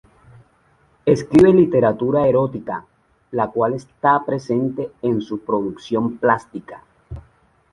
[1.05, 2.87] Escribe literatura erótica,
[3.29, 6.83] la cual está presente en su producción plástica.